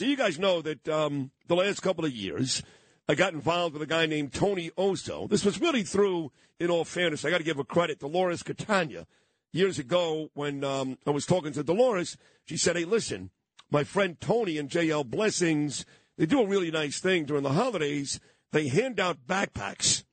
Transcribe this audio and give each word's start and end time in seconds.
So 0.00 0.06
you 0.06 0.16
guys 0.16 0.38
know 0.38 0.62
that 0.62 0.88
um, 0.88 1.30
the 1.46 1.54
last 1.54 1.82
couple 1.82 2.06
of 2.06 2.12
years, 2.12 2.62
I 3.06 3.14
got 3.14 3.34
involved 3.34 3.74
with 3.74 3.82
a 3.82 3.86
guy 3.86 4.06
named 4.06 4.32
Tony 4.32 4.70
Osso. 4.70 5.28
This 5.28 5.44
was 5.44 5.60
really 5.60 5.82
through, 5.82 6.32
in 6.58 6.70
all 6.70 6.86
fairness, 6.86 7.22
I 7.22 7.28
got 7.28 7.36
to 7.36 7.44
give 7.44 7.58
a 7.58 7.64
credit, 7.64 7.98
Dolores 7.98 8.42
Catania. 8.42 9.06
Years 9.52 9.78
ago, 9.78 10.30
when 10.32 10.64
um, 10.64 10.96
I 11.06 11.10
was 11.10 11.26
talking 11.26 11.52
to 11.52 11.62
Dolores, 11.62 12.16
she 12.46 12.56
said, 12.56 12.76
hey, 12.76 12.86
listen, 12.86 13.28
my 13.70 13.84
friend 13.84 14.18
Tony 14.18 14.56
and 14.56 14.70
JL 14.70 15.04
Blessings, 15.04 15.84
they 16.16 16.24
do 16.24 16.40
a 16.40 16.46
really 16.46 16.70
nice 16.70 16.98
thing 16.98 17.26
during 17.26 17.42
the 17.42 17.52
holidays. 17.52 18.20
They 18.52 18.68
hand 18.68 18.98
out 19.00 19.26
backpacks 19.26 20.04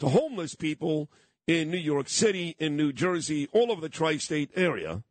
to 0.00 0.08
homeless 0.08 0.56
people 0.56 1.08
in 1.46 1.70
New 1.70 1.78
York 1.78 2.08
City, 2.08 2.56
in 2.58 2.76
New 2.76 2.92
Jersey, 2.92 3.48
all 3.52 3.70
over 3.70 3.80
the 3.80 3.88
tri 3.88 4.16
state 4.16 4.50
area. 4.56 5.04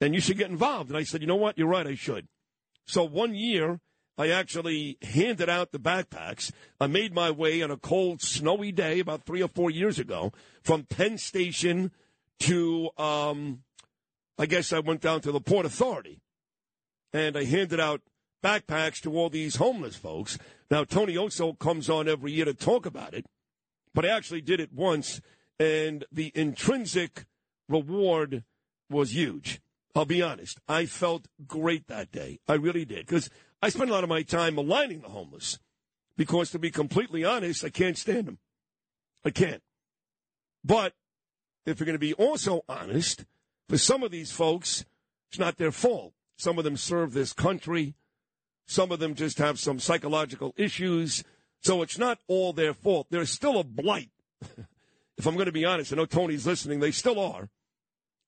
And 0.00 0.14
you 0.14 0.22
should 0.22 0.38
get 0.38 0.48
involved. 0.48 0.88
And 0.88 0.96
I 0.96 1.02
said, 1.02 1.20
you 1.20 1.26
know 1.26 1.36
what? 1.36 1.58
You're 1.58 1.68
right, 1.68 1.86
I 1.86 1.94
should. 1.94 2.26
So 2.88 3.04
one 3.04 3.34
year, 3.34 3.80
I 4.16 4.30
actually 4.30 4.96
handed 5.02 5.48
out 5.48 5.72
the 5.72 5.78
backpacks. 5.78 6.50
I 6.80 6.86
made 6.86 7.14
my 7.14 7.30
way 7.30 7.62
on 7.62 7.70
a 7.70 7.76
cold, 7.76 8.22
snowy 8.22 8.72
day 8.72 8.98
about 8.98 9.24
three 9.24 9.42
or 9.42 9.48
four 9.48 9.70
years 9.70 9.98
ago 9.98 10.32
from 10.62 10.84
Penn 10.84 11.18
Station 11.18 11.92
to, 12.40 12.90
um, 12.96 13.62
I 14.38 14.46
guess 14.46 14.72
I 14.72 14.80
went 14.80 15.02
down 15.02 15.20
to 15.20 15.32
the 15.32 15.40
Port 15.40 15.66
Authority 15.66 16.20
and 17.12 17.36
I 17.36 17.44
handed 17.44 17.78
out 17.78 18.00
backpacks 18.42 19.00
to 19.02 19.14
all 19.16 19.28
these 19.28 19.56
homeless 19.56 19.96
folks. 19.96 20.38
Now, 20.70 20.84
Tony 20.84 21.14
Osso 21.14 21.58
comes 21.58 21.90
on 21.90 22.08
every 22.08 22.32
year 22.32 22.46
to 22.46 22.54
talk 22.54 22.86
about 22.86 23.12
it, 23.12 23.26
but 23.94 24.06
I 24.06 24.08
actually 24.08 24.40
did 24.40 24.60
it 24.60 24.72
once, 24.72 25.20
and 25.58 26.04
the 26.10 26.32
intrinsic 26.34 27.26
reward 27.68 28.44
was 28.88 29.14
huge. 29.14 29.60
I'll 29.94 30.04
be 30.04 30.22
honest. 30.22 30.60
I 30.68 30.86
felt 30.86 31.26
great 31.46 31.88
that 31.88 32.12
day. 32.12 32.40
I 32.48 32.54
really 32.54 32.84
did. 32.84 33.06
Because 33.06 33.30
I 33.62 33.68
spend 33.68 33.90
a 33.90 33.92
lot 33.92 34.04
of 34.04 34.10
my 34.10 34.22
time 34.22 34.58
aligning 34.58 35.00
the 35.00 35.08
homeless 35.08 35.58
because, 36.16 36.50
to 36.50 36.58
be 36.58 36.70
completely 36.70 37.24
honest, 37.24 37.64
I 37.64 37.70
can't 37.70 37.98
stand 37.98 38.26
them. 38.26 38.38
I 39.24 39.30
can't. 39.30 39.62
But 40.64 40.94
if 41.66 41.78
you're 41.80 41.86
going 41.86 41.94
to 41.94 41.98
be 41.98 42.14
also 42.14 42.62
honest, 42.68 43.24
for 43.68 43.78
some 43.78 44.02
of 44.02 44.10
these 44.10 44.32
folks, 44.32 44.84
it's 45.30 45.38
not 45.38 45.56
their 45.56 45.72
fault. 45.72 46.12
Some 46.36 46.58
of 46.58 46.64
them 46.64 46.76
serve 46.76 47.12
this 47.12 47.32
country. 47.32 47.94
Some 48.66 48.92
of 48.92 49.00
them 49.00 49.14
just 49.14 49.38
have 49.38 49.58
some 49.58 49.78
psychological 49.78 50.54
issues. 50.56 51.24
So 51.62 51.82
it's 51.82 51.98
not 51.98 52.18
all 52.28 52.52
their 52.52 52.74
fault. 52.74 53.08
There's 53.10 53.30
still 53.30 53.58
a 53.58 53.64
blight. 53.64 54.10
if 55.18 55.26
I'm 55.26 55.34
going 55.34 55.46
to 55.46 55.52
be 55.52 55.64
honest, 55.64 55.92
I 55.92 55.96
know 55.96 56.06
Tony's 56.06 56.46
listening. 56.46 56.80
They 56.80 56.92
still 56.92 57.18
are. 57.18 57.48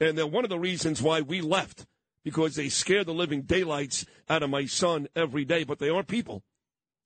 And 0.01 0.17
they're 0.17 0.27
one 0.27 0.45
of 0.45 0.51
the 0.51 0.59
reasons 0.59 1.03
why 1.03 1.21
we 1.21 1.41
left 1.41 1.87
because 2.25 2.55
they 2.55 2.69
scare 2.69 3.05
the 3.05 3.15
living 3.15 3.43
daylights 3.43 4.07
out 4.29 4.43
of 4.43 4.51
my 4.51 4.65
son 4.65 5.09
every 5.15 5.45
day. 5.45 5.65
But 5.65 5.79
they 5.79 5.91
are 5.91 6.03
people, 6.03 6.43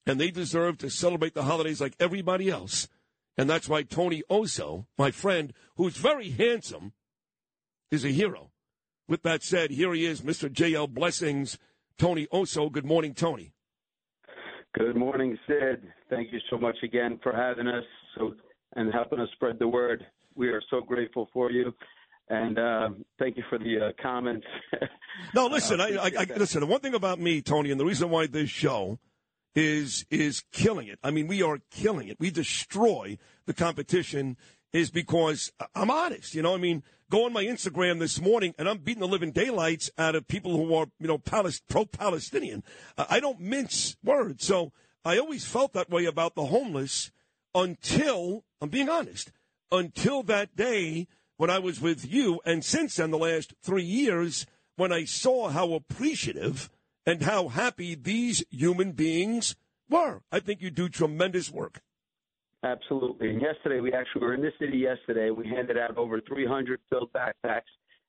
and 0.07 0.21
they 0.21 0.31
deserve 0.31 0.79
to 0.79 0.91
celebrate 0.91 1.35
the 1.35 1.43
holidays 1.43 1.81
like 1.81 1.97
everybody 1.99 2.49
else. 2.51 2.89
And 3.37 3.51
that's 3.51 3.69
why 3.69 3.83
Tony 3.83 4.23
Osso, 4.31 4.87
my 4.97 5.11
friend, 5.11 5.53
who's 5.77 5.97
very 5.97 6.31
handsome, 6.31 6.93
is 7.91 8.05
a 8.05 8.11
hero. 8.11 8.51
With 9.09 9.23
that 9.25 9.43
said, 9.43 9.71
here 9.71 9.93
he 9.93 10.07
is, 10.07 10.21
Mr. 10.21 10.51
J.L. 10.51 10.87
Blessings, 10.87 11.59
Tony 11.99 12.27
Osso. 12.33 12.71
Good 12.71 12.87
morning, 12.87 13.13
Tony. 13.13 13.53
Good 14.79 14.97
morning, 14.97 15.39
Sid. 15.47 15.83
Thank 16.11 16.33
you 16.33 16.41
so 16.49 16.59
much 16.59 16.77
again 16.83 17.21
for 17.23 17.33
having 17.33 17.67
us 17.67 17.85
so, 18.17 18.35
and 18.75 18.93
helping 18.93 19.21
us 19.21 19.29
spread 19.35 19.59
the 19.59 19.69
word. 19.69 20.07
We 20.35 20.49
are 20.49 20.63
so 20.71 20.81
grateful 20.81 21.29
for 21.33 21.51
you. 21.51 21.73
And 22.29 22.59
uh, 22.59 22.91
thank 23.19 23.37
you 23.37 23.45
for 23.51 23.59
the 23.59 23.87
uh, 23.87 24.03
comments. 24.03 24.47
no, 25.35 25.47
listen, 25.51 25.81
I, 25.81 25.97
I, 25.97 26.11
I, 26.21 26.27
listen. 26.37 26.61
The 26.61 26.67
one 26.67 26.81
thing 26.81 26.95
about 26.95 27.21
me, 27.21 27.43
Tony, 27.43 27.71
and 27.71 27.79
the 27.79 27.85
reason 27.85 28.09
why 28.09 28.27
this 28.27 28.49
show 28.49 28.99
is 29.55 30.07
is 30.11 30.43
killing 30.53 30.89
it. 30.89 30.99
I 31.03 31.11
mean, 31.11 31.27
we 31.27 31.43
are 31.43 31.59
killing 31.71 32.09
it. 32.09 32.17
We 32.19 32.31
destroy 32.31 33.19
the 33.47 33.55
competition 33.55 34.37
is 34.73 34.91
because 34.91 35.53
I'm 35.75 35.91
honest. 35.91 36.35
You 36.35 36.43
know, 36.43 36.55
I 36.55 36.59
mean, 36.59 36.83
go 37.11 37.25
on 37.27 37.33
my 37.33 37.45
Instagram 37.45 38.01
this 38.01 38.21
morning 38.21 38.55
and 38.59 38.69
I'm 38.69 38.79
beating 38.79 39.01
the 39.01 39.09
living 39.09 39.31
daylights 39.31 39.91
out 39.97 40.17
of 40.17 40.27
people 40.27 40.57
who 40.57 40.75
are, 40.75 40.87
you 40.99 41.07
know, 41.07 41.19
pro-Palestinian. 41.19 42.65
I 42.99 43.21
don't 43.21 43.41
mince 43.41 43.97
words. 44.03 44.45
So 44.45 44.73
I 45.05 45.19
always 45.19 45.45
felt 45.45 45.75
that 45.75 45.91
way 45.91 46.07
about 46.07 46.35
the 46.35 46.47
homeless 46.47 47.13
until, 47.55 48.45
I'm 48.61 48.69
being 48.69 48.89
honest, 48.89 49.31
until 49.71 50.25
that 50.25 50.57
day 50.57 51.07
when 51.37 51.51
I 51.51 51.59
was 51.59 51.81
with 51.81 52.11
you, 52.11 52.41
and 52.45 52.65
since 52.65 52.97
then, 52.97 53.11
the 53.11 53.19
last 53.19 53.55
three 53.63 53.85
years, 53.85 54.47
when 54.77 54.93
I 54.93 55.05
saw 55.05 55.49
how 55.49 55.73
appreciative 55.73 56.71
and 57.07 57.23
how 57.23 57.49
happy 57.49 57.95
these 57.95 58.45
human 58.51 58.93
beings 58.93 59.57
were. 59.89 60.23
I 60.33 60.41
think 60.41 60.61
you 60.61 60.71
do 60.71 60.89
tremendous 60.89 61.51
work. 61.51 61.81
Absolutely. 62.63 63.29
And 63.29 63.43
yesterday, 63.43 63.81
we 63.81 63.93
actually 63.93 64.23
were 64.23 64.35
in 64.35 64.41
the 64.41 64.53
city 64.59 64.79
yesterday. 64.79 65.31
We 65.31 65.47
handed 65.47 65.77
out 65.77 65.97
over 65.99 66.21
300 66.21 66.81
filled 66.89 67.13
backpacks. 67.13 67.63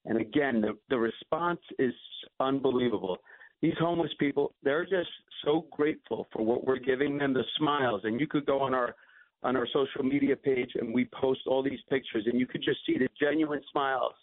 And 0.06 0.20
again, 0.20 0.62
the, 0.62 0.78
the 0.90 0.98
response 0.98 1.60
is 1.78 1.94
unbelievable. 2.40 3.18
These 3.62 3.74
homeless 3.80 4.12
people, 4.18 4.54
they're 4.64 4.86
just 4.86 5.10
so 5.44 5.66
grateful 5.72 6.28
for 6.32 6.46
what 6.46 6.66
we're 6.66 6.80
giving 6.80 7.18
them, 7.18 7.34
the 7.34 7.44
smiles. 7.58 8.02
And 8.06 8.20
you 8.20 8.28
could 8.28 8.46
go 8.46 8.62
on 8.62 8.74
our 8.74 8.96
on 9.46 9.56
our 9.56 9.68
social 9.72 10.04
media 10.04 10.36
page 10.36 10.72
and 10.74 10.92
we 10.92 11.08
post 11.20 11.42
all 11.46 11.62
these 11.62 11.80
pictures 11.88 12.24
and 12.26 12.40
you 12.40 12.48
could 12.48 12.64
just 12.64 12.80
see 12.86 12.98
the 12.98 13.08
genuine 13.20 13.62
smiles 13.72 14.14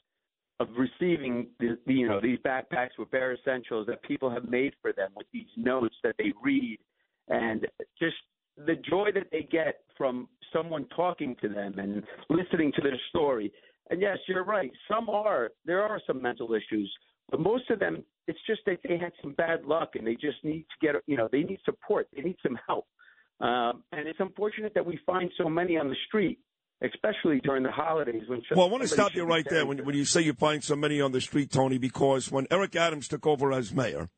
of 0.58 0.66
receiving 0.76 1.46
the, 1.60 1.78
you 1.86 2.08
know 2.08 2.20
these 2.20 2.38
backpacks 2.40 2.90
with 2.98 3.10
bare 3.12 3.32
essentials 3.34 3.86
that 3.86 4.02
people 4.02 4.28
have 4.28 4.48
made 4.48 4.72
for 4.82 4.92
them 4.92 5.10
with 5.16 5.26
these 5.32 5.46
notes 5.56 5.94
that 6.02 6.16
they 6.18 6.32
read. 6.42 6.78
And 7.28 7.66
just 8.00 8.16
the 8.56 8.74
joy 8.74 9.10
that 9.14 9.28
they 9.30 9.48
get 9.50 9.80
from 9.96 10.28
someone 10.52 10.86
talking 10.94 11.36
to 11.40 11.48
them 11.48 11.78
and 11.78 12.02
listening 12.28 12.72
to 12.74 12.82
their 12.82 13.00
story. 13.08 13.52
And 13.90 14.00
yes 14.00 14.18
you're 14.26 14.44
right. 14.44 14.72
Some 14.90 15.08
are 15.08 15.50
there 15.64 15.82
are 15.82 16.00
some 16.04 16.20
mental 16.20 16.52
issues 16.52 16.92
but 17.30 17.38
most 17.38 17.70
of 17.70 17.78
them 17.78 18.04
it's 18.26 18.38
just 18.46 18.62
that 18.66 18.78
they 18.86 18.98
had 18.98 19.12
some 19.22 19.34
bad 19.34 19.64
luck 19.64 19.92
and 19.94 20.06
they 20.06 20.14
just 20.14 20.42
need 20.42 20.66
to 20.70 20.86
get 20.86 20.96
you 21.06 21.16
know 21.16 21.28
they 21.30 21.44
need 21.44 21.60
support. 21.64 22.08
They 22.14 22.22
need 22.22 22.36
some 22.42 22.58
help 22.66 22.86
um, 23.42 23.82
and 23.90 24.06
it's 24.06 24.20
unfortunate 24.20 24.72
that 24.74 24.86
we 24.86 25.00
find 25.04 25.30
so 25.36 25.48
many 25.48 25.76
on 25.76 25.88
the 25.88 25.96
street, 26.06 26.38
especially 26.80 27.40
during 27.40 27.64
the 27.64 27.72
holidays. 27.72 28.22
When 28.28 28.40
well, 28.54 28.68
I 28.68 28.70
want 28.70 28.82
to 28.82 28.88
stop 28.88 29.16
you 29.16 29.24
right 29.24 29.46
there 29.50 29.66
when, 29.66 29.84
when 29.84 29.96
you 29.96 30.04
say 30.04 30.20
you 30.20 30.32
find 30.32 30.62
so 30.62 30.76
many 30.76 31.00
on 31.00 31.10
the 31.10 31.20
street, 31.20 31.50
Tony, 31.50 31.76
because 31.76 32.30
when 32.30 32.46
Eric 32.52 32.76
Adams 32.76 33.08
took 33.08 33.26
over 33.26 33.52
as 33.52 33.72
mayor, 33.72 34.08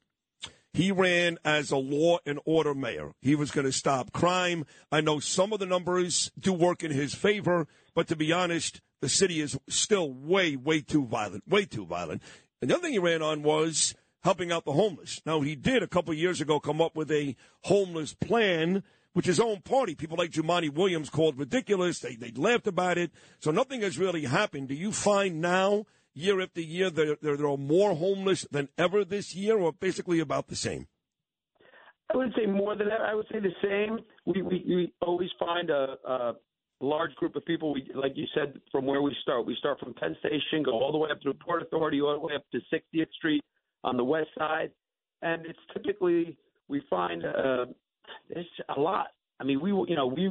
he 0.74 0.92
ran 0.92 1.38
as 1.42 1.70
a 1.70 1.78
law 1.78 2.18
and 2.26 2.38
order 2.44 2.74
mayor. 2.74 3.12
He 3.22 3.34
was 3.34 3.50
going 3.50 3.64
to 3.64 3.72
stop 3.72 4.12
crime. 4.12 4.66
I 4.92 5.00
know 5.00 5.20
some 5.20 5.54
of 5.54 5.58
the 5.58 5.66
numbers 5.66 6.30
do 6.38 6.52
work 6.52 6.84
in 6.84 6.90
his 6.90 7.14
favor, 7.14 7.66
but 7.94 8.08
to 8.08 8.16
be 8.16 8.30
honest, 8.30 8.82
the 9.00 9.08
city 9.08 9.40
is 9.40 9.58
still 9.70 10.12
way, 10.12 10.54
way 10.54 10.82
too 10.82 11.06
violent, 11.06 11.48
way 11.48 11.64
too 11.64 11.86
violent. 11.86 12.20
And 12.60 12.70
the 12.70 12.74
other 12.74 12.82
thing 12.82 12.92
he 12.92 12.98
ran 12.98 13.22
on 13.22 13.42
was 13.42 13.94
helping 14.22 14.52
out 14.52 14.66
the 14.66 14.72
homeless. 14.72 15.22
Now, 15.24 15.40
he 15.40 15.54
did 15.54 15.82
a 15.82 15.86
couple 15.86 16.12
of 16.12 16.18
years 16.18 16.42
ago 16.42 16.60
come 16.60 16.82
up 16.82 16.94
with 16.94 17.10
a 17.10 17.36
homeless 17.62 18.12
plan 18.12 18.82
which 19.14 19.26
his 19.26 19.40
own 19.40 19.62
party, 19.62 19.94
people 19.94 20.18
like 20.18 20.30
Jumaane 20.30 20.74
Williams 20.74 21.08
called 21.08 21.38
ridiculous. 21.38 22.00
They, 22.00 22.16
they 22.16 22.32
laughed 22.32 22.66
about 22.66 22.98
it. 22.98 23.12
So 23.38 23.50
nothing 23.50 23.80
has 23.80 23.98
really 23.98 24.24
happened. 24.24 24.68
Do 24.68 24.74
you 24.74 24.92
find 24.92 25.40
now, 25.40 25.86
year 26.12 26.40
after 26.40 26.60
year, 26.60 26.90
there, 26.90 27.16
there, 27.22 27.36
there 27.36 27.48
are 27.48 27.56
more 27.56 27.94
homeless 27.94 28.46
than 28.50 28.68
ever 28.76 29.04
this 29.04 29.34
year, 29.34 29.56
or 29.56 29.72
basically 29.72 30.20
about 30.20 30.48
the 30.48 30.56
same? 30.56 30.88
I 32.12 32.16
wouldn't 32.16 32.34
say 32.36 32.46
more 32.46 32.76
than 32.76 32.88
that. 32.88 33.00
I 33.00 33.14
would 33.14 33.26
say 33.32 33.38
the 33.40 33.54
same. 33.62 33.98
We 34.26 34.42
we, 34.42 34.64
we 34.66 34.92
always 35.00 35.30
find 35.38 35.70
a, 35.70 35.96
a 36.06 36.32
large 36.80 37.14
group 37.14 37.34
of 37.34 37.44
people. 37.46 37.72
We, 37.72 37.88
like 37.94 38.12
you 38.14 38.26
said, 38.34 38.60
from 38.70 38.84
where 38.84 39.00
we 39.00 39.16
start. 39.22 39.46
We 39.46 39.56
start 39.58 39.80
from 39.80 39.94
Penn 39.94 40.14
Station, 40.20 40.62
go 40.64 40.72
all 40.72 40.92
the 40.92 40.98
way 40.98 41.08
up 41.10 41.20
to 41.22 41.32
Port 41.34 41.62
Authority, 41.62 42.00
all 42.02 42.12
the 42.12 42.26
way 42.26 42.34
up 42.34 42.44
to 42.52 42.58
60th 42.72 43.10
Street 43.12 43.42
on 43.84 43.96
the 43.96 44.04
west 44.04 44.28
side, 44.36 44.70
and 45.22 45.46
it's 45.46 45.58
typically 45.72 46.36
we 46.68 46.82
find 46.90 47.24
uh, 47.24 47.66
it's 48.30 48.48
a 48.76 48.80
lot. 48.80 49.08
I 49.40 49.44
mean, 49.44 49.60
we 49.60 49.70
you 49.70 49.96
know 49.96 50.06
we 50.06 50.30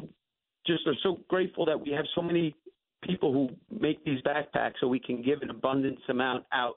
just 0.65 0.87
are 0.87 0.95
so 1.03 1.19
grateful 1.27 1.65
that 1.65 1.79
we 1.79 1.91
have 1.91 2.05
so 2.15 2.21
many 2.21 2.55
people 3.03 3.33
who 3.33 3.49
make 3.77 4.03
these 4.05 4.21
backpacks 4.21 4.73
so 4.79 4.87
we 4.87 4.99
can 4.99 5.21
give 5.21 5.41
an 5.41 5.49
abundance 5.49 5.99
amount 6.09 6.45
out. 6.53 6.75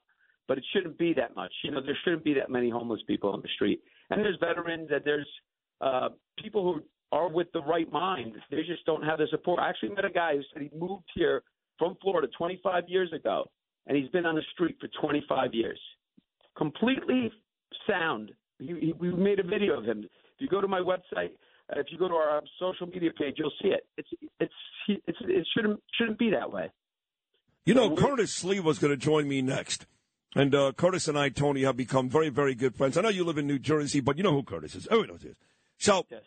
But 0.49 0.59
it 0.59 0.65
shouldn't 0.73 0.99
be 0.99 1.13
that 1.15 1.35
much. 1.35 1.53
You 1.65 1.73
know, 1.73 1.81
there 1.81 1.97
shouldn't 2.05 2.25
be 2.25 2.35
that 2.35 2.51
many 2.51 2.71
homeless 2.71 3.01
people 3.07 3.31
on 3.31 3.41
the 3.43 3.49
street. 3.55 3.81
And 4.11 4.21
there's 4.21 4.39
veterans, 4.39 4.89
that 4.91 5.05
there's 5.05 5.27
uh, 5.81 6.11
people 6.39 6.63
who 6.63 6.83
are 7.13 7.29
with 7.29 7.49
the 7.53 7.63
right 7.63 7.91
mind. 7.91 8.35
They 8.51 8.63
just 8.63 8.85
don't 8.87 9.03
have 9.03 9.19
the 9.19 9.27
support. 9.31 9.61
I 9.61 9.69
actually 9.69 9.91
met 9.91 10.05
a 10.05 10.11
guy 10.11 10.37
who 10.37 10.43
said 10.53 10.63
he 10.63 10.79
moved 10.79 11.05
here 11.15 11.43
from 11.79 11.97
Florida 12.01 12.29
25 12.37 12.85
years 12.89 13.13
ago, 13.13 13.51
and 13.87 13.97
he's 13.97 14.09
been 14.11 14.27
on 14.27 14.37
the 14.37 14.43
street 14.53 14.77
for 14.81 14.89
25 15.01 15.53
years. 15.53 15.79
Completely 16.57 17.33
sound. 17.89 18.33
He, 18.59 18.67
he, 18.81 18.95
we 18.99 19.13
made 19.13 19.41
a 19.41 19.43
video 19.43 19.79
of 19.79 19.85
him. 19.85 20.09
If 20.37 20.43
you 20.43 20.49
go 20.49 20.61
to 20.61 20.69
my 20.69 20.81
website, 20.81 21.31
uh, 21.75 21.81
if 21.81 21.87
you 21.91 21.99
go 21.99 22.09
to 22.09 22.15
our 22.15 22.43
social 22.59 22.87
media 22.87 23.11
page, 23.19 23.35
you'll 23.39 23.53
see 23.63 23.69
it. 23.69 23.87
It's 23.97 24.09
it's 24.41 24.53
it's 24.89 25.19
it 25.23 25.47
shouldn't 25.55 25.83
shouldn't 25.99 26.19
be 26.19 26.31
that 26.31 26.53
way. 26.53 26.71
You 27.65 27.75
know, 27.75 27.97
Curtis 27.97 28.43
Sliwa 28.45 28.63
was 28.63 28.79
going 28.79 28.93
to 28.93 28.97
join 28.97 29.27
me 29.27 29.43
next. 29.43 29.87
And 30.37 30.55
uh, 30.55 30.73
Curtis 30.73 31.09
and 31.09 31.19
I, 31.19 31.31
Tony, 31.31 31.63
have 31.63 31.77
become 31.77 32.09
very, 32.11 32.29
very 32.29 32.55
good 32.55 32.77
friends. 32.77 32.97
I 32.97 33.01
know 33.01 33.09
you 33.09 33.25
live 33.25 33.39
in 33.39 33.47
New 33.47 33.59
Jersey, 33.59 34.01
but 34.01 34.19
you 34.19 34.23
know 34.23 34.33
who 34.33 34.43
Curtis 34.43 34.75
is. 34.75 34.87
Everyone 34.87 35.09
knows 35.09 35.23
this. 35.23 35.37
So, 35.79 36.05
Yes. 36.11 36.23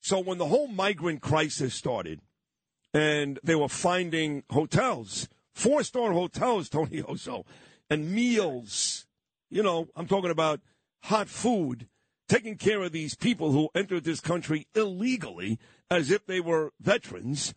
so 0.00 0.20
when 0.20 0.38
the 0.38 0.46
whole 0.46 0.68
migrant 0.68 1.22
crisis 1.22 1.74
started, 1.74 2.20
and 2.92 3.40
they 3.42 3.54
were 3.54 3.68
finding 3.68 4.44
hotels, 4.50 5.28
four 5.54 5.82
star 5.82 6.12
hotels, 6.12 6.68
Tony 6.70 7.02
Osso, 7.02 7.44
and 7.90 8.10
meals. 8.12 9.06
You 9.50 9.62
know, 9.62 9.88
I'm 9.96 10.06
talking 10.06 10.30
about 10.30 10.60
hot 11.04 11.28
food, 11.28 11.88
taking 12.28 12.56
care 12.56 12.82
of 12.82 12.92
these 12.92 13.14
people 13.14 13.52
who 13.52 13.68
entered 13.74 14.04
this 14.04 14.20
country 14.20 14.66
illegally 14.74 15.58
as 15.90 16.10
if 16.10 16.26
they 16.26 16.40
were 16.40 16.72
veterans, 16.80 17.54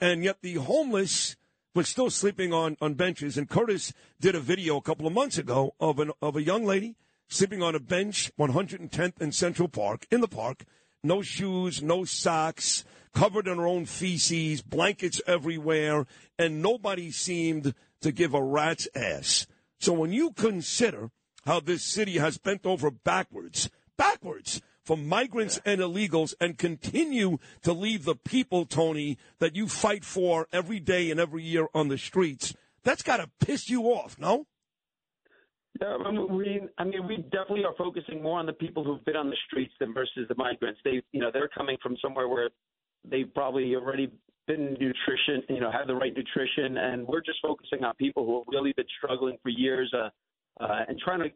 and 0.00 0.24
yet 0.24 0.38
the 0.42 0.54
homeless 0.54 1.36
were 1.74 1.84
still 1.84 2.10
sleeping 2.10 2.52
on, 2.52 2.76
on 2.80 2.94
benches. 2.94 3.36
And 3.36 3.48
Curtis 3.48 3.92
did 4.18 4.34
a 4.34 4.40
video 4.40 4.76
a 4.76 4.82
couple 4.82 5.06
of 5.06 5.12
months 5.12 5.38
ago 5.38 5.74
of 5.78 5.98
an 5.98 6.12
of 6.20 6.36
a 6.36 6.42
young 6.42 6.64
lady 6.64 6.96
sleeping 7.30 7.62
on 7.62 7.76
a 7.76 7.80
bench, 7.80 8.30
110th 8.38 9.20
and 9.20 9.34
Central 9.34 9.68
Park, 9.68 10.04
in 10.10 10.20
the 10.20 10.28
park, 10.28 10.64
no 11.02 11.22
shoes, 11.22 11.80
no 11.80 12.04
socks, 12.04 12.84
covered 13.14 13.46
in 13.46 13.56
her 13.56 13.66
own 13.66 13.86
feces, 13.86 14.62
blankets 14.62 15.22
everywhere, 15.26 16.06
and 16.38 16.60
nobody 16.60 17.10
seemed 17.10 17.72
to 18.00 18.12
give 18.12 18.34
a 18.34 18.42
rat's 18.42 18.88
ass. 18.94 19.46
So 19.78 19.92
when 19.92 20.12
you 20.12 20.32
consider 20.32 21.10
how 21.46 21.60
this 21.60 21.84
city 21.84 22.18
has 22.18 22.36
bent 22.36 22.66
over 22.66 22.90
backwards, 22.90 23.70
backwards 24.00 24.62
for 24.82 24.96
migrants 24.96 25.60
and 25.66 25.78
illegals 25.78 26.32
and 26.40 26.56
continue 26.56 27.36
to 27.62 27.72
leave 27.74 28.04
the 28.06 28.14
people, 28.14 28.64
Tony, 28.64 29.18
that 29.40 29.54
you 29.54 29.68
fight 29.68 30.04
for 30.06 30.46
every 30.54 30.80
day 30.80 31.10
and 31.10 31.20
every 31.20 31.42
year 31.42 31.68
on 31.74 31.88
the 31.88 31.98
streets, 31.98 32.54
that's 32.82 33.02
got 33.02 33.18
to 33.18 33.28
piss 33.44 33.68
you 33.68 33.82
off, 33.84 34.18
no? 34.18 34.46
Yeah, 35.80 35.98
I 36.04 36.10
mean, 36.10 36.34
we, 36.34 36.60
I 36.78 36.84
mean, 36.84 37.06
we 37.06 37.18
definitely 37.18 37.64
are 37.64 37.74
focusing 37.76 38.22
more 38.22 38.38
on 38.38 38.46
the 38.46 38.54
people 38.54 38.82
who've 38.82 39.04
been 39.04 39.16
on 39.16 39.28
the 39.28 39.36
streets 39.46 39.72
than 39.78 39.92
versus 39.92 40.26
the 40.28 40.34
migrants. 40.34 40.80
They, 40.82 41.02
you 41.12 41.20
know, 41.20 41.30
they're 41.30 41.48
coming 41.48 41.76
from 41.82 41.96
somewhere 42.02 42.26
where 42.26 42.48
they've 43.04 43.32
probably 43.34 43.74
already 43.74 44.10
been 44.46 44.76
nutrition, 44.80 45.42
you 45.50 45.60
know, 45.60 45.70
have 45.70 45.86
the 45.86 45.94
right 45.94 46.12
nutrition, 46.16 46.78
and 46.78 47.06
we're 47.06 47.20
just 47.20 47.38
focusing 47.42 47.84
on 47.84 47.94
people 47.96 48.24
who 48.24 48.38
have 48.38 48.46
really 48.48 48.72
been 48.76 48.88
struggling 48.98 49.36
for 49.42 49.50
years, 49.50 49.92
uh, 49.94 50.08
uh, 50.62 50.84
and 50.88 50.98
trying 50.98 51.20
to 51.20 51.28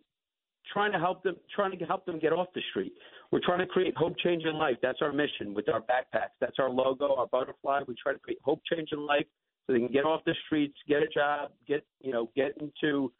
trying 0.72 0.92
to 0.92 0.98
help 0.98 1.22
them 1.22 1.36
trying 1.54 1.78
to 1.78 1.84
help 1.84 2.06
them 2.06 2.18
get 2.18 2.32
off 2.32 2.48
the 2.54 2.62
street. 2.70 2.92
We're 3.30 3.40
trying 3.44 3.60
to 3.60 3.66
create 3.66 3.96
hope 3.96 4.16
change 4.18 4.44
in 4.44 4.56
life. 4.56 4.76
That's 4.82 4.98
our 5.02 5.12
mission 5.12 5.54
with 5.54 5.68
our 5.68 5.80
backpacks. 5.80 6.34
That's 6.40 6.58
our 6.58 6.70
logo, 6.70 7.14
our 7.16 7.26
butterfly. 7.26 7.80
We 7.86 7.94
try 8.00 8.12
to 8.12 8.18
create 8.18 8.38
hope 8.44 8.60
change 8.70 8.90
in 8.92 9.06
life 9.06 9.26
so 9.66 9.72
they 9.72 9.78
can 9.78 9.92
get 9.92 10.04
off 10.04 10.22
the 10.24 10.34
streets, 10.46 10.76
get 10.88 11.02
a 11.02 11.08
job, 11.08 11.50
get 11.66 11.84
you 12.00 12.12
know, 12.12 12.30
get 12.36 12.56
into 12.60 13.12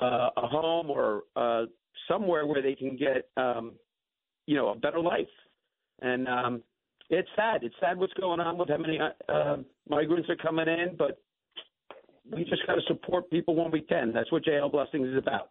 uh, 0.00 0.30
a 0.36 0.46
home 0.46 0.90
or 0.90 1.22
uh, 1.36 1.64
somewhere 2.08 2.46
where 2.46 2.62
they 2.62 2.74
can 2.74 2.96
get 2.96 3.28
um, 3.36 3.72
you 4.46 4.56
know 4.56 4.68
a 4.68 4.74
better 4.74 5.00
life. 5.00 5.26
And 6.02 6.28
um, 6.28 6.62
it's 7.10 7.28
sad. 7.36 7.62
It's 7.62 7.74
sad 7.80 7.98
what's 7.98 8.12
going 8.14 8.40
on 8.40 8.58
with 8.58 8.68
how 8.68 8.78
many 8.78 8.98
uh, 9.00 9.32
uh, 9.32 9.56
migrants 9.88 10.28
are 10.28 10.36
coming 10.36 10.68
in, 10.68 10.96
but 10.96 11.20
we 12.30 12.44
just 12.44 12.66
got 12.66 12.74
to 12.76 12.82
support 12.88 13.30
people 13.30 13.54
when 13.54 13.70
we 13.70 13.80
can. 13.80 14.12
That's 14.12 14.30
what 14.32 14.44
JL 14.44 14.72
Blessings 14.72 15.08
is 15.08 15.16
about. 15.16 15.50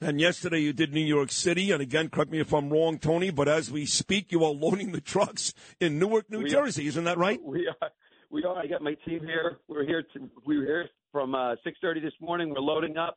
And 0.00 0.20
yesterday 0.20 0.58
you 0.58 0.72
did 0.72 0.92
New 0.92 1.00
York 1.00 1.30
City, 1.30 1.70
and 1.70 1.80
again, 1.80 2.08
correct 2.08 2.30
me 2.30 2.40
if 2.40 2.52
I'm 2.52 2.68
wrong, 2.70 2.98
Tony, 2.98 3.30
but 3.30 3.48
as 3.48 3.70
we 3.70 3.86
speak, 3.86 4.32
you 4.32 4.44
are 4.44 4.50
loading 4.50 4.92
the 4.92 5.00
trucks 5.00 5.54
in 5.80 5.98
Newark, 5.98 6.28
New 6.30 6.40
We 6.40 6.46
are. 6.46 6.64
Jersey. 6.64 6.86
Isn't 6.88 7.04
that 7.04 7.16
right? 7.16 7.40
We 7.42 7.68
are. 7.68 7.90
We 8.30 8.42
are. 8.44 8.56
I 8.56 8.66
got 8.66 8.82
my 8.82 8.96
team 9.06 9.20
here. 9.20 9.58
We're 9.68 9.84
here. 9.86 10.02
To, 10.14 10.30
we 10.44 10.58
were 10.58 10.64
here 10.64 10.88
from 11.12 11.34
uh, 11.34 11.54
6:30 11.64 12.02
this 12.02 12.12
morning. 12.20 12.50
We're 12.50 12.60
loading 12.60 12.96
up 12.96 13.16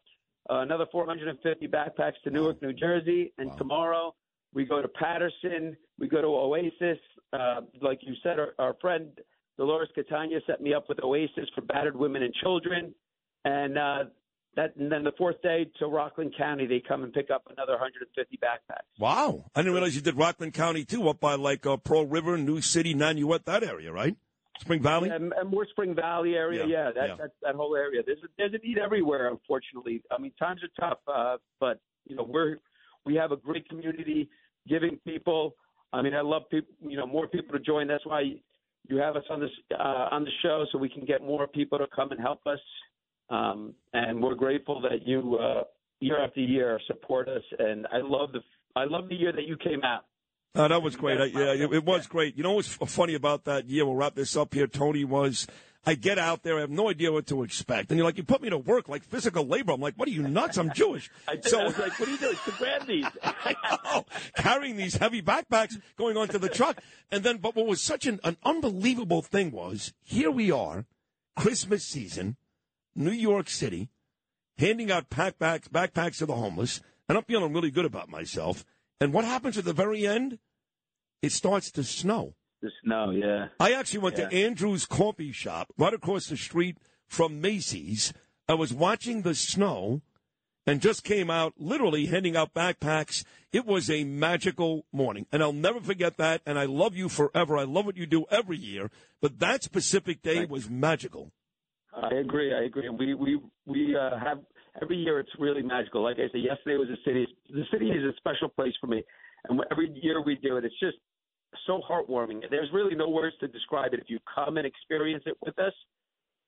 uh, 0.49 0.59
another 0.59 0.85
450 0.91 1.67
backpacks 1.67 2.13
to 2.23 2.29
Newark, 2.29 2.61
New 2.61 2.73
Jersey, 2.73 3.33
and 3.37 3.51
tomorrow 3.57 4.13
we 4.53 4.63
go 4.63 4.81
to 4.81 4.87
Paterson. 4.87 5.75
We 5.99 6.07
go 6.07 6.21
to 6.21 6.27
Oasis. 6.27 6.99
Uh, 7.33 7.61
like 7.81 7.99
you 8.01 8.13
said, 8.23 8.39
our, 8.39 8.53
our 8.59 8.75
friend 8.79 9.09
Dolores 9.57 9.89
Catania 9.95 10.39
set 10.45 10.61
me 10.61 10.73
up 10.73 10.87
with 10.87 11.03
Oasis 11.03 11.49
for 11.55 11.61
battered 11.61 11.95
women 11.95 12.21
and 12.21 12.33
children, 12.35 12.93
and 13.43 13.77
uh, 13.77 14.03
that. 14.55 14.75
And 14.75 14.91
then 14.91 15.03
the 15.03 15.11
fourth 15.17 15.41
day 15.41 15.69
to 15.79 15.87
Rockland 15.87 16.33
County, 16.37 16.65
they 16.65 16.81
come 16.85 17.03
and 17.03 17.13
pick 17.13 17.29
up 17.29 17.43
another 17.49 17.73
150 17.73 18.37
backpacks. 18.37 18.99
Wow. 18.99 19.45
I 19.55 19.61
didn't 19.61 19.73
realize 19.73 19.95
you 19.95 20.01
did 20.01 20.17
Rockland 20.17 20.53
County, 20.53 20.85
too, 20.85 21.07
up 21.09 21.19
by 21.19 21.35
like 21.35 21.65
uh, 21.65 21.77
Pearl 21.77 22.05
River, 22.05 22.37
New 22.37 22.61
City, 22.61 22.95
Nanuet, 22.95 23.45
that 23.45 23.63
area, 23.63 23.91
right? 23.91 24.15
Spring 24.59 24.81
Valley? 24.81 25.09
And, 25.09 25.33
and 25.33 25.49
more 25.49 25.65
Spring 25.69 25.95
Valley 25.95 26.35
area, 26.35 26.65
Yeah, 26.65 26.85
yeah, 26.85 26.91
that, 26.91 27.09
yeah. 27.09 27.15
That, 27.15 27.31
that 27.43 27.55
whole 27.55 27.75
area. 27.75 28.01
There's 28.05 28.19
a, 28.23 28.27
there's 28.37 28.53
a 28.53 28.65
need 28.65 28.77
everywhere, 28.77 29.29
unfortunately. 29.29 30.01
I 30.11 30.19
mean, 30.19 30.31
times 30.39 30.61
are 30.63 30.89
tough, 30.89 30.99
uh, 31.07 31.37
but 31.59 31.79
you 32.05 32.15
know 32.15 32.23
we're 32.27 32.57
we 33.05 33.15
have 33.15 33.31
a 33.31 33.37
great 33.37 33.67
community, 33.69 34.29
giving 34.67 34.97
people. 35.05 35.55
I 35.93 36.01
mean, 36.01 36.13
I 36.13 36.21
love 36.21 36.43
people. 36.49 36.73
You 36.81 36.97
know, 36.97 37.05
more 37.05 37.27
people 37.27 37.57
to 37.57 37.63
join. 37.63 37.87
That's 37.87 38.05
why 38.05 38.33
you 38.89 38.97
have 38.97 39.15
us 39.15 39.23
on 39.29 39.39
this 39.39 39.51
uh, 39.77 40.07
on 40.11 40.23
the 40.23 40.31
show, 40.41 40.65
so 40.71 40.77
we 40.77 40.89
can 40.89 41.05
get 41.05 41.21
more 41.21 41.47
people 41.47 41.77
to 41.77 41.87
come 41.95 42.11
and 42.11 42.19
help 42.19 42.39
us. 42.45 42.59
Um, 43.29 43.73
and 43.93 44.21
we're 44.21 44.35
grateful 44.35 44.81
that 44.81 45.05
you 45.07 45.37
uh, 45.37 45.63
year 45.99 46.23
after 46.23 46.41
year 46.41 46.79
support 46.87 47.27
us. 47.27 47.43
And 47.59 47.87
I 47.91 47.97
love 47.97 48.31
the 48.31 48.39
I 48.75 48.85
love 48.85 49.09
the 49.09 49.15
year 49.15 49.31
that 49.31 49.45
you 49.45 49.57
came 49.57 49.83
out. 49.83 50.05
Oh, 50.55 50.67
that 50.67 50.81
was 50.81 50.95
great. 50.95 51.19
I, 51.19 51.25
yeah, 51.25 51.53
it, 51.53 51.73
it 51.73 51.85
was 51.85 52.07
great. 52.07 52.35
You 52.37 52.43
know 52.43 52.53
what's 52.53 52.67
funny 52.67 53.13
about 53.13 53.45
that 53.45 53.69
year? 53.69 53.85
We'll 53.85 53.95
wrap 53.95 54.15
this 54.15 54.35
up 54.35 54.53
here, 54.53 54.65
Tony, 54.65 55.03
was 55.03 55.45
I 55.87 55.95
get 55.95 56.19
out 56.19 56.43
there, 56.43 56.57
I 56.57 56.61
have 56.61 56.69
no 56.69 56.89
idea 56.89 57.13
what 57.13 57.27
to 57.27 57.43
expect. 57.43 57.91
And 57.91 57.97
you're 57.97 58.05
like, 58.05 58.17
you 58.17 58.23
put 58.23 58.41
me 58.41 58.49
to 58.49 58.57
work 58.57 58.89
like 58.89 59.05
physical 59.05 59.47
labor. 59.47 59.71
I'm 59.71 59.79
like, 59.79 59.93
what 59.95 60.09
are 60.09 60.11
you 60.11 60.27
nuts? 60.27 60.57
I'm 60.57 60.73
Jewish. 60.73 61.09
I, 61.29 61.35
did, 61.35 61.45
so 61.45 61.61
I 61.61 61.63
was 61.63 61.77
like, 61.77 61.97
what 61.97 62.09
are 62.09 62.11
you 62.11 62.17
doing? 62.17 62.35
To 62.43 62.51
grab 62.51 62.85
these. 62.85 63.05
I 63.23 63.55
know, 63.85 64.05
carrying 64.35 64.75
these 64.75 64.97
heavy 64.97 65.21
backpacks 65.21 65.79
going 65.95 66.17
onto 66.17 66.39
the 66.39 66.49
truck. 66.49 66.81
And 67.09 67.23
then, 67.23 67.37
but 67.37 67.55
what 67.55 67.67
was 67.67 67.81
such 67.81 68.05
an, 68.05 68.19
an 68.25 68.35
unbelievable 68.43 69.21
thing 69.21 69.51
was 69.51 69.93
here 70.03 70.29
we 70.29 70.51
are, 70.51 70.85
Christmas 71.37 71.85
season, 71.85 72.35
New 72.97 73.11
York 73.11 73.49
City, 73.49 73.89
handing 74.57 74.91
out 74.91 75.09
backpacks, 75.09 75.69
backpacks 75.69 76.17
to 76.17 76.25
the 76.25 76.35
homeless. 76.35 76.81
And 77.07 77.17
I'm 77.17 77.23
feeling 77.23 77.53
really 77.53 77.71
good 77.71 77.85
about 77.85 78.09
myself. 78.09 78.65
And 78.99 79.13
what 79.13 79.23
happens 79.23 79.57
at 79.57 79.63
the 79.65 79.71
very 79.73 80.05
end? 80.05 80.39
It 81.21 81.31
starts 81.31 81.71
to 81.71 81.83
snow. 81.83 82.33
the 82.59 82.71
snow, 82.83 83.11
yeah. 83.11 83.49
I 83.59 83.73
actually 83.73 83.99
went 83.99 84.17
Yeah. 84.17 84.29
to 84.29 84.35
Andrew's 84.35 84.87
coffee 84.87 85.31
shop 85.31 85.71
right 85.77 85.93
across 85.93 86.25
the 86.25 86.35
street 86.37 86.79
from 87.05 87.39
Macy's. 87.39 88.13
I 88.49 88.55
was 88.55 88.73
watching 88.73 89.21
the 89.21 89.35
snow 89.35 90.01
and 90.65 90.81
just 90.81 91.03
came 91.03 91.29
out 91.29 91.53
literally 91.59 92.07
handing 92.07 92.35
out 92.35 92.55
backpacks. 92.55 93.23
It 93.51 93.67
was 93.67 93.91
a 93.91 94.05
magical 94.05 94.85
morning, 94.91 95.27
and 95.31 95.43
I'll 95.43 95.53
never 95.53 95.79
forget 95.79 96.17
that. 96.17 96.41
And 96.47 96.57
I 96.57 96.65
love 96.65 96.95
you 96.95 97.09
forever. 97.09 97.57
I 97.59 97.63
love 97.63 97.85
what 97.85 97.95
you 97.95 98.07
do 98.07 98.25
every 98.31 98.57
year, 98.57 98.89
but 99.21 99.37
that 99.37 99.61
specific 99.63 100.23
day 100.23 100.43
was 100.45 100.67
magical. 100.67 101.31
I 102.03 102.15
agree. 102.15 102.53
I 102.53 102.63
agree. 102.63 102.89
We 102.89 103.13
we 103.13 103.39
we 103.65 103.95
uh, 103.95 104.19
have 104.19 104.39
every 104.81 104.97
year. 104.97 105.19
It's 105.19 105.31
really 105.39 105.61
magical. 105.63 106.03
Like 106.03 106.17
I 106.17 106.29
said, 106.31 106.41
yesterday 106.41 106.77
was 106.77 106.89
a 106.89 107.01
city. 107.03 107.27
The 107.49 107.63
city 107.71 107.89
is 107.89 108.03
a 108.03 108.15
special 108.17 108.49
place 108.49 108.73
for 108.79 108.87
me, 108.87 109.03
and 109.49 109.59
every 109.71 109.91
year 110.01 110.21
we 110.21 110.35
do 110.35 110.57
it. 110.57 110.65
It's 110.65 110.79
just 110.79 110.97
so 111.65 111.81
heartwarming. 111.89 112.41
There's 112.49 112.69
really 112.73 112.95
no 112.95 113.09
words 113.09 113.35
to 113.39 113.47
describe 113.47 113.93
it. 113.93 113.99
If 113.99 114.09
you 114.09 114.19
come 114.33 114.57
and 114.57 114.65
experience 114.65 115.23
it 115.25 115.37
with 115.43 115.57
us, 115.59 115.73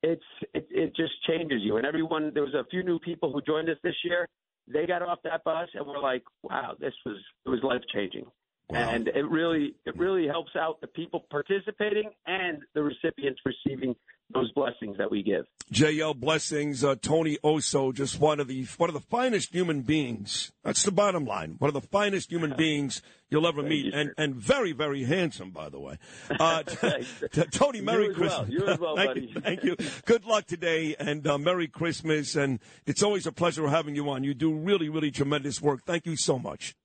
it's 0.03 0.23
it, 0.53 0.67
it 0.69 0.95
just 0.95 1.13
changes 1.27 1.61
you. 1.61 1.77
And 1.77 1.85
everyone, 1.85 2.31
there 2.33 2.43
was 2.43 2.53
a 2.53 2.65
few 2.69 2.83
new 2.83 2.99
people 2.99 3.31
who 3.31 3.41
joined 3.41 3.69
us 3.69 3.77
this 3.83 3.95
year. 4.03 4.27
They 4.71 4.85
got 4.85 5.01
off 5.01 5.19
that 5.23 5.43
bus 5.43 5.67
and 5.73 5.85
were 5.85 5.99
like, 5.99 6.23
"Wow, 6.43 6.75
this 6.79 6.93
was 7.05 7.17
it 7.45 7.49
was 7.49 7.59
life 7.63 7.81
changing." 7.91 8.25
Wow. 8.69 8.89
And 8.89 9.07
it 9.07 9.25
really 9.27 9.75
it 9.85 9.97
really 9.97 10.27
helps 10.27 10.55
out 10.55 10.79
the 10.81 10.87
people 10.87 11.25
participating 11.31 12.11
and 12.27 12.59
the 12.75 12.83
recipients 12.83 13.41
receiving 13.45 13.95
those 14.31 14.51
blessings 14.51 14.95
that 14.97 15.09
we 15.09 15.23
give. 15.23 15.45
JL 15.73 16.15
Blessings, 16.15 16.83
uh, 16.83 16.95
Tony 17.01 17.37
Osso, 17.43 17.93
just 17.93 18.19
one 18.19 18.39
of 18.39 18.47
the 18.47 18.65
one 18.77 18.89
of 18.89 18.93
the 18.93 18.99
finest 19.01 19.53
human 19.53 19.81
beings. 19.81 20.51
That's 20.63 20.83
the 20.83 20.91
bottom 20.91 21.25
line. 21.25 21.55
One 21.57 21.67
of 21.69 21.73
the 21.73 21.87
finest 21.87 22.31
human 22.31 22.55
beings 22.57 23.01
you'll 23.29 23.47
ever 23.47 23.61
Thank 23.61 23.69
meet, 23.69 23.85
you, 23.85 23.91
and 23.93 24.11
and 24.17 24.35
very 24.35 24.71
very 24.71 25.03
handsome, 25.03 25.51
by 25.51 25.69
the 25.69 25.79
way. 25.79 25.97
Uh, 26.39 26.63
Tony, 27.51 27.81
Merry 27.81 28.05
You 28.05 28.11
as 28.11 28.17
well. 28.17 28.43
Christmas. 28.43 28.49
You 28.49 28.67
as 28.67 28.79
well, 28.79 28.95
thank 28.95 29.09
buddy. 29.09 29.21
you, 29.33 29.41
thank 29.41 29.63
you. 29.63 29.75
Good 30.05 30.25
luck 30.25 30.45
today, 30.45 30.95
and 30.99 31.25
uh, 31.27 31.37
Merry 31.37 31.67
Christmas. 31.67 32.35
And 32.35 32.59
it's 32.85 33.01
always 33.03 33.25
a 33.25 33.31
pleasure 33.31 33.67
having 33.67 33.95
you 33.95 34.09
on. 34.09 34.23
You 34.23 34.33
do 34.35 34.53
really 34.53 34.89
really 34.89 35.11
tremendous 35.11 35.59
work. 35.61 35.83
Thank 35.85 36.05
you 36.05 36.15
so 36.15 36.37
much. 36.37 36.75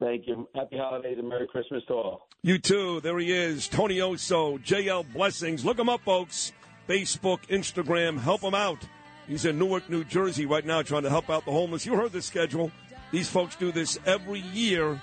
Thank 0.00 0.26
you. 0.28 0.48
Happy 0.54 0.76
holidays 0.76 1.16
and 1.18 1.28
Merry 1.28 1.48
Christmas 1.48 1.82
to 1.88 1.94
all. 1.94 2.28
You 2.42 2.58
too. 2.58 3.00
There 3.00 3.18
he 3.18 3.32
is, 3.32 3.66
Tony 3.66 3.98
Osso, 3.98 4.62
JL 4.62 5.12
Blessings. 5.12 5.64
Look 5.64 5.78
him 5.78 5.88
up, 5.88 6.02
folks. 6.02 6.52
Facebook, 6.88 7.40
Instagram, 7.48 8.18
help 8.18 8.40
him 8.40 8.54
out. 8.54 8.78
He's 9.26 9.44
in 9.44 9.58
Newark, 9.58 9.90
New 9.90 10.04
Jersey 10.04 10.46
right 10.46 10.64
now 10.64 10.80
trying 10.82 11.02
to 11.02 11.10
help 11.10 11.28
out 11.28 11.44
the 11.44 11.52
homeless. 11.52 11.84
You 11.84 11.96
heard 11.96 12.12
the 12.12 12.22
schedule. 12.22 12.70
These 13.10 13.28
folks 13.28 13.56
do 13.56 13.72
this 13.72 13.98
every 14.06 14.40
year. 14.40 15.00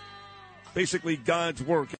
Basically, 0.73 1.15
God's 1.15 1.61
work. 1.61 1.93